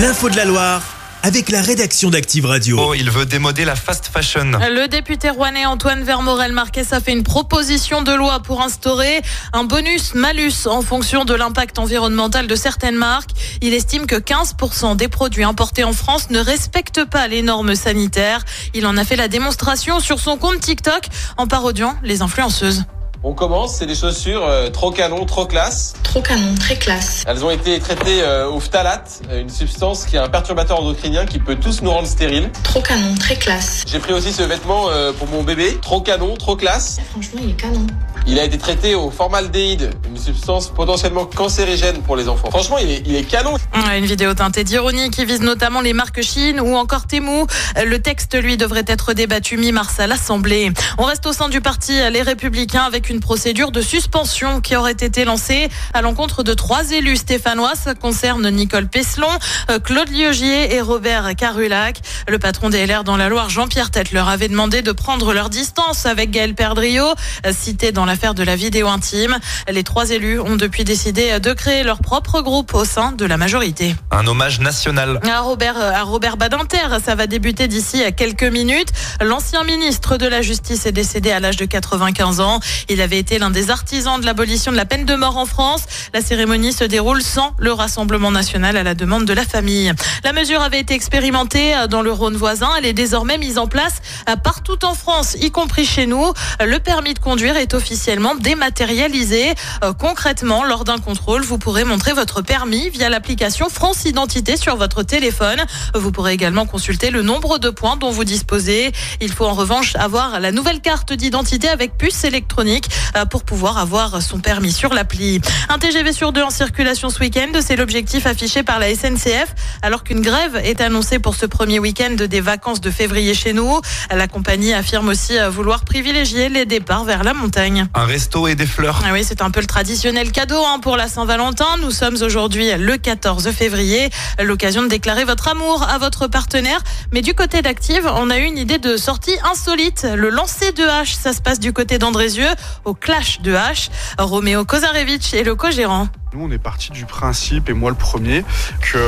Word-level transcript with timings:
L'info 0.00 0.30
de 0.30 0.36
la 0.36 0.46
Loire 0.46 0.82
avec 1.22 1.50
la 1.50 1.60
rédaction 1.60 2.08
d'Active 2.08 2.46
Radio. 2.46 2.78
Oh, 2.80 2.94
il 2.94 3.10
veut 3.10 3.26
démoder 3.26 3.66
la 3.66 3.76
fast 3.76 4.06
fashion. 4.06 4.52
Le 4.52 4.86
député 4.86 5.28
rouennais 5.28 5.66
Antoine 5.66 6.02
Vermorel 6.04 6.52
Marquez 6.52 6.84
a 6.92 7.00
fait 7.00 7.12
une 7.12 7.22
proposition 7.22 8.00
de 8.00 8.12
loi 8.12 8.40
pour 8.40 8.62
instaurer 8.62 9.20
un 9.52 9.64
bonus-malus 9.64 10.66
en 10.66 10.80
fonction 10.80 11.26
de 11.26 11.34
l'impact 11.34 11.78
environnemental 11.78 12.46
de 12.46 12.54
certaines 12.56 12.94
marques. 12.94 13.32
Il 13.60 13.74
estime 13.74 14.06
que 14.06 14.16
15% 14.16 14.96
des 14.96 15.08
produits 15.08 15.44
importés 15.44 15.84
en 15.84 15.92
France 15.92 16.30
ne 16.30 16.38
respectent 16.38 17.04
pas 17.04 17.28
les 17.28 17.42
normes 17.42 17.74
sanitaires. 17.74 18.42
Il 18.72 18.86
en 18.86 18.96
a 18.96 19.04
fait 19.04 19.16
la 19.16 19.28
démonstration 19.28 20.00
sur 20.00 20.18
son 20.18 20.38
compte 20.38 20.60
TikTok 20.60 21.08
en 21.36 21.46
parodiant 21.46 21.94
les 22.02 22.22
influenceuses. 22.22 22.84
On 23.22 23.34
commence, 23.34 23.74
c'est 23.74 23.84
des 23.84 23.94
chaussures 23.94 24.46
euh, 24.46 24.70
trop 24.70 24.90
canon, 24.90 25.26
trop 25.26 25.44
classe. 25.44 25.92
Trop 26.02 26.22
canon, 26.22 26.54
très 26.58 26.76
classe. 26.76 27.22
Elles 27.26 27.44
ont 27.44 27.50
été 27.50 27.78
traitées 27.78 28.22
euh, 28.22 28.48
au 28.48 28.60
phtalate, 28.60 29.20
euh, 29.28 29.42
une 29.42 29.50
substance 29.50 30.06
qui 30.06 30.16
est 30.16 30.18
un 30.18 30.30
perturbateur 30.30 30.80
endocrinien 30.80 31.26
qui 31.26 31.38
peut 31.38 31.56
tous 31.56 31.82
nous 31.82 31.90
rendre 31.90 32.08
stériles. 32.08 32.50
Trop 32.64 32.80
canon, 32.80 33.14
très 33.16 33.36
classe. 33.36 33.84
J'ai 33.86 33.98
pris 33.98 34.14
aussi 34.14 34.32
ce 34.32 34.42
vêtement 34.42 34.88
euh, 34.88 35.12
pour 35.12 35.28
mon 35.28 35.42
bébé, 35.42 35.76
trop 35.82 36.00
canon, 36.00 36.34
trop 36.34 36.56
classe. 36.56 36.98
Franchement, 37.10 37.40
il 37.44 37.50
est 37.50 37.60
canon. 37.60 37.86
Il 38.26 38.38
a 38.38 38.44
été 38.44 38.58
traité 38.58 38.94
au 38.94 39.10
formaldéhyde, 39.10 39.90
une 40.08 40.16
substance 40.16 40.68
potentiellement 40.68 41.24
cancérigène 41.24 42.02
pour 42.02 42.16
les 42.16 42.28
enfants. 42.28 42.50
Franchement, 42.50 42.78
il 42.78 42.90
est, 42.90 43.02
il 43.06 43.26
canon. 43.26 43.56
Une 43.96 44.04
vidéo 44.04 44.34
teintée 44.34 44.64
d'ironie 44.64 45.10
qui 45.10 45.24
vise 45.24 45.40
notamment 45.40 45.80
les 45.80 45.92
marques 45.92 46.22
Chine 46.22 46.60
ou 46.60 46.76
encore 46.76 47.06
Temu. 47.06 47.44
Le 47.84 47.98
texte, 47.98 48.40
lui, 48.40 48.56
devrait 48.56 48.84
être 48.86 49.14
débattu 49.14 49.56
mi-mars 49.56 49.98
à 50.00 50.06
l'Assemblée. 50.06 50.70
On 50.98 51.04
reste 51.04 51.26
au 51.26 51.32
sein 51.32 51.48
du 51.48 51.60
parti 51.60 51.92
Les 52.10 52.22
Républicains 52.22 52.82
avec 52.82 53.10
une 53.10 53.20
procédure 53.20 53.72
de 53.72 53.80
suspension 53.80 54.60
qui 54.60 54.76
aurait 54.76 54.92
été 54.92 55.24
lancée 55.24 55.68
à 55.94 56.02
l'encontre 56.02 56.42
de 56.42 56.54
trois 56.54 56.90
élus 56.90 57.16
stéphanois. 57.16 57.72
Ça 57.74 57.94
concerne 57.94 58.48
Nicole 58.50 58.88
Peslon, 58.88 59.28
euh, 59.70 59.78
Claude 59.78 60.10
Liogier 60.10 60.74
et 60.74 60.80
Robert 60.80 61.34
Carulac. 61.36 62.00
Le 62.28 62.38
patron 62.38 62.70
des 62.70 62.86
LR 62.86 63.04
dans 63.04 63.16
la 63.16 63.28
Loire, 63.28 63.50
Jean-Pierre 63.50 63.90
Tête, 63.90 64.12
leur 64.12 64.28
avait 64.28 64.48
demandé 64.48 64.82
de 64.82 64.92
prendre 64.92 65.32
leur 65.32 65.50
distance 65.50 66.06
avec 66.06 66.30
Gaël 66.30 66.54
Perdriau, 66.54 67.06
euh, 67.46 67.52
cité 67.52 67.92
dans 67.92 68.04
l'affaire 68.10 68.34
de 68.34 68.42
la 68.42 68.56
vidéo 68.56 68.88
intime. 68.88 69.38
Les 69.70 69.84
trois 69.84 70.10
élus 70.10 70.40
ont 70.40 70.56
depuis 70.56 70.82
décidé 70.82 71.38
de 71.38 71.52
créer 71.52 71.84
leur 71.84 72.00
propre 72.00 72.40
groupe 72.40 72.74
au 72.74 72.84
sein 72.84 73.12
de 73.12 73.24
la 73.24 73.36
majorité. 73.36 73.94
Un 74.10 74.26
hommage 74.26 74.58
national. 74.58 75.20
À 75.30 75.42
Robert, 75.42 75.76
à 75.78 76.02
Robert 76.02 76.36
Badinter, 76.36 76.88
ça 77.04 77.14
va 77.14 77.28
débuter 77.28 77.68
d'ici 77.68 78.02
à 78.02 78.10
quelques 78.10 78.42
minutes. 78.42 78.88
L'ancien 79.20 79.62
ministre 79.62 80.16
de 80.16 80.26
la 80.26 80.42
Justice 80.42 80.86
est 80.86 80.92
décédé 80.92 81.30
à 81.30 81.38
l'âge 81.38 81.56
de 81.56 81.66
95 81.66 82.40
ans. 82.40 82.58
Il 82.88 83.00
avait 83.00 83.18
été 83.18 83.38
l'un 83.38 83.50
des 83.50 83.70
artisans 83.70 84.20
de 84.20 84.26
l'abolition 84.26 84.72
de 84.72 84.76
la 84.76 84.86
peine 84.86 85.04
de 85.04 85.14
mort 85.14 85.36
en 85.36 85.46
France. 85.46 85.82
La 86.12 86.20
cérémonie 86.20 86.72
se 86.72 86.82
déroule 86.82 87.22
sans 87.22 87.54
le 87.58 87.72
Rassemblement 87.72 88.32
national 88.32 88.76
à 88.76 88.82
la 88.82 88.96
demande 88.96 89.24
de 89.24 89.32
la 89.32 89.44
famille. 89.44 89.92
La 90.24 90.32
mesure 90.32 90.62
avait 90.62 90.80
été 90.80 90.94
expérimentée 90.94 91.74
dans 91.88 92.02
le 92.02 92.10
Rhône 92.10 92.36
voisin. 92.36 92.70
Elle 92.76 92.86
est 92.86 92.92
désormais 92.92 93.38
mise 93.38 93.56
en 93.56 93.68
place 93.68 94.02
partout 94.42 94.84
en 94.84 94.94
France, 94.94 95.36
y 95.40 95.52
compris 95.52 95.86
chez 95.86 96.06
nous. 96.06 96.32
Le 96.58 96.78
permis 96.80 97.14
de 97.14 97.20
conduire 97.20 97.56
est 97.56 97.72
officiellement 98.00 98.34
dématérialisé. 98.34 99.52
Euh, 99.84 99.92
concrètement, 99.92 100.64
lors 100.64 100.84
d'un 100.84 100.96
contrôle, 100.96 101.42
vous 101.42 101.58
pourrez 101.58 101.84
montrer 101.84 102.14
votre 102.14 102.40
permis 102.40 102.88
via 102.88 103.10
l'application 103.10 103.68
France 103.68 104.06
Identité 104.06 104.56
sur 104.56 104.76
votre 104.76 105.02
téléphone. 105.02 105.62
Vous 105.94 106.10
pourrez 106.10 106.32
également 106.32 106.64
consulter 106.64 107.10
le 107.10 107.20
nombre 107.20 107.58
de 107.58 107.68
points 107.68 107.98
dont 107.98 108.10
vous 108.10 108.24
disposez. 108.24 108.92
Il 109.20 109.30
faut 109.30 109.44
en 109.44 109.52
revanche 109.52 109.96
avoir 109.96 110.40
la 110.40 110.50
nouvelle 110.50 110.80
carte 110.80 111.12
d'identité 111.12 111.68
avec 111.68 111.98
puce 111.98 112.24
électronique 112.24 112.88
euh, 113.18 113.26
pour 113.26 113.44
pouvoir 113.44 113.76
avoir 113.76 114.22
son 114.22 114.38
permis 114.38 114.72
sur 114.72 114.94
l'appli. 114.94 115.42
Un 115.68 115.78
TGV 115.78 116.14
sur 116.14 116.32
deux 116.32 116.42
en 116.42 116.48
circulation 116.48 117.10
ce 117.10 117.20
week-end, 117.20 117.52
c'est 117.60 117.76
l'objectif 117.76 118.24
affiché 118.24 118.62
par 118.62 118.78
la 118.78 118.94
SNCF 118.94 119.54
alors 119.82 120.04
qu'une 120.04 120.22
grève 120.22 120.56
est 120.64 120.80
annoncée 120.80 121.18
pour 121.18 121.34
ce 121.34 121.44
premier 121.44 121.78
week-end 121.78 122.14
des 122.14 122.40
vacances 122.40 122.80
de 122.80 122.90
février 122.90 123.34
chez 123.34 123.52
nous. 123.52 123.78
La 124.10 124.26
compagnie 124.26 124.72
affirme 124.72 125.08
aussi 125.08 125.38
euh, 125.38 125.50
vouloir 125.50 125.84
privilégier 125.84 126.48
les 126.48 126.64
départs 126.64 127.04
vers 127.04 127.24
la 127.24 127.34
montagne. 127.34 127.89
Un 127.92 128.04
resto 128.04 128.46
et 128.46 128.54
des 128.54 128.66
fleurs. 128.66 129.02
Ah 129.04 129.12
oui, 129.12 129.24
c'est 129.24 129.42
un 129.42 129.50
peu 129.50 129.58
le 129.58 129.66
traditionnel 129.66 130.30
cadeau 130.30 130.62
hein, 130.64 130.78
pour 130.80 130.96
la 130.96 131.08
Saint-Valentin. 131.08 131.66
Nous 131.82 131.90
sommes 131.90 132.16
aujourd'hui 132.22 132.70
le 132.78 132.96
14 132.96 133.50
février, 133.50 134.10
l'occasion 134.40 134.82
de 134.82 134.88
déclarer 134.88 135.24
votre 135.24 135.48
amour 135.48 135.82
à 135.82 135.98
votre 135.98 136.28
partenaire. 136.28 136.80
Mais 137.12 137.20
du 137.20 137.34
côté 137.34 137.62
d'Active, 137.62 138.08
on 138.14 138.30
a 138.30 138.38
eu 138.38 138.44
une 138.44 138.58
idée 138.58 138.78
de 138.78 138.96
sortie 138.96 139.36
insolite. 139.50 140.06
Le 140.14 140.30
lancer 140.30 140.70
de 140.70 140.84
hache, 140.84 141.14
ça 141.14 141.32
se 141.32 141.42
passe 141.42 141.58
du 141.58 141.72
côté 141.72 141.98
d'Andrézieux, 141.98 142.50
au 142.84 142.94
clash 142.94 143.40
de 143.40 143.54
hache. 143.54 143.90
Roméo 144.18 144.64
Kozarevich 144.64 145.34
est 145.34 145.42
le 145.42 145.56
co-gérant. 145.56 146.06
Nous, 146.32 146.44
on 146.44 146.50
est 146.52 146.58
parti 146.58 146.92
du 146.92 147.06
principe, 147.06 147.68
et 147.70 147.72
moi 147.72 147.90
le 147.90 147.96
premier, 147.96 148.44
que 148.80 148.98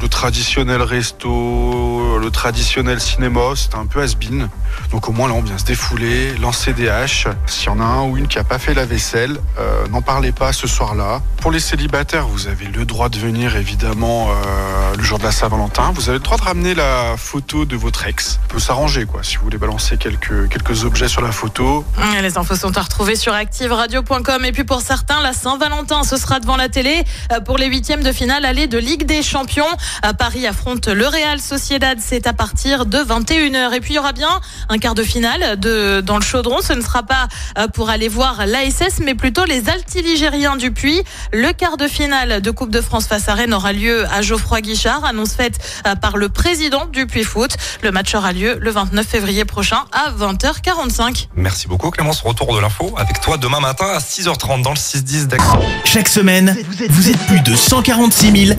le 0.00 0.08
traditionnel 0.08 0.80
resto, 0.80 1.28
le 2.18 2.30
traditionnel 2.30 3.00
cinéma, 3.00 3.40
c'était 3.54 3.76
un 3.76 3.86
peu 3.86 4.02
has-been. 4.02 4.48
Donc 4.90 5.08
au 5.08 5.12
moins 5.12 5.28
là, 5.28 5.34
on 5.34 5.42
vient 5.42 5.58
se 5.58 5.64
défouler, 5.64 6.34
lancer 6.38 6.72
des 6.72 6.88
haches. 6.88 7.28
S'il 7.46 7.66
y 7.66 7.68
en 7.68 7.80
a 7.80 7.84
un 7.84 8.02
ou 8.02 8.16
une 8.16 8.28
qui 8.28 8.38
a 8.38 8.44
pas 8.44 8.58
fait 8.58 8.74
la 8.74 8.84
vaisselle, 8.84 9.38
euh, 9.58 9.86
n'en 9.88 10.02
parlez 10.02 10.32
pas 10.32 10.52
ce 10.52 10.66
soir-là. 10.66 11.20
Pour 11.40 11.50
les 11.50 11.60
célibataires, 11.60 12.26
vous 12.26 12.48
avez 12.48 12.66
le 12.66 12.84
droit 12.84 13.08
de 13.08 13.18
venir 13.18 13.56
évidemment 13.56 14.30
euh, 14.30 14.96
le 14.96 15.02
jour 15.02 15.18
de 15.18 15.24
la 15.24 15.32
Saint-Valentin. 15.32 15.92
Vous 15.94 16.08
avez 16.08 16.18
le 16.18 16.24
droit 16.24 16.36
de 16.36 16.42
ramener 16.42 16.74
la 16.74 17.16
photo 17.16 17.64
de 17.64 17.76
votre 17.76 18.06
ex. 18.06 18.40
On 18.44 18.48
peut 18.48 18.58
s'arranger 18.58 19.06
quoi, 19.06 19.22
si 19.22 19.36
vous 19.36 19.44
voulez 19.44 19.58
balancer 19.58 19.96
quelques, 19.96 20.84
objets 20.84 21.08
sur 21.08 21.20
la 21.20 21.32
photo. 21.32 21.84
Les 22.22 22.38
infos 22.38 22.56
sont 22.56 22.76
à 22.78 22.82
retrouver 22.82 23.16
sur 23.16 23.34
activeradio.com. 23.34 24.44
Et 24.44 24.52
puis 24.52 24.64
pour 24.64 24.80
certains, 24.80 25.20
la 25.20 25.32
Saint-Valentin, 25.32 26.04
ce 26.04 26.16
sera 26.16 26.40
devant 26.40 26.56
la 26.56 26.68
télé 26.68 27.04
euh, 27.32 27.40
pour 27.40 27.58
les 27.58 27.66
huitièmes 27.66 28.02
de 28.02 28.12
finale 28.12 28.44
aller 28.44 28.66
de 28.66 28.78
Ligue 28.78 29.04
des 29.04 29.22
Champions. 29.22 29.66
Paris 30.18 30.46
affronte 30.46 30.88
le 30.88 31.06
Real 31.06 31.40
Sociedad. 31.40 31.98
C'est 32.10 32.26
à 32.26 32.32
partir 32.32 32.86
de 32.86 32.98
21h. 32.98 33.72
Et 33.72 33.78
puis 33.78 33.92
il 33.92 33.94
y 33.94 33.98
aura 34.00 34.10
bien 34.10 34.40
un 34.68 34.78
quart 34.78 34.96
de 34.96 35.04
finale 35.04 35.60
de, 35.60 36.00
dans 36.00 36.16
le 36.16 36.24
chaudron. 36.24 36.60
Ce 36.60 36.72
ne 36.72 36.80
sera 36.80 37.04
pas 37.04 37.28
euh, 37.56 37.68
pour 37.68 37.88
aller 37.88 38.08
voir 38.08 38.46
l'ASS, 38.46 38.98
mais 39.00 39.14
plutôt 39.14 39.44
les 39.44 39.68
altiligériens 39.68 40.56
du 40.56 40.72
Puy. 40.72 41.04
Le 41.32 41.52
quart 41.52 41.76
de 41.76 41.86
finale 41.86 42.40
de 42.42 42.50
Coupe 42.50 42.72
de 42.72 42.80
France 42.80 43.06
face 43.06 43.28
à 43.28 43.34
Rennes 43.34 43.54
aura 43.54 43.72
lieu 43.72 44.06
à 44.12 44.22
Geoffroy 44.22 44.60
Guichard, 44.60 45.04
annonce 45.04 45.34
faite 45.34 45.60
euh, 45.86 45.94
par 45.94 46.16
le 46.16 46.28
président 46.28 46.86
du 46.86 47.06
Puy 47.06 47.22
Foot. 47.22 47.56
Le 47.84 47.92
match 47.92 48.12
aura 48.16 48.32
lieu 48.32 48.58
le 48.60 48.70
29 48.72 49.06
février 49.06 49.44
prochain 49.44 49.84
à 49.92 50.10
20h45. 50.10 51.28
Merci 51.36 51.68
beaucoup 51.68 51.90
Clémence. 51.90 52.22
Retour 52.22 52.56
de 52.56 52.60
l'info 52.60 52.92
avec 52.96 53.20
toi 53.20 53.36
demain 53.36 53.60
matin 53.60 53.86
à 53.86 53.98
6h30 53.98 54.62
dans 54.62 54.70
le 54.70 54.76
6-10 54.76 55.28
d'Action. 55.28 55.60
Chaque 55.84 56.08
semaine, 56.08 56.56
vous 56.88 57.08
êtes 57.08 57.24
plus 57.28 57.40
de 57.42 57.54
146 57.54 58.46
000 58.46 58.58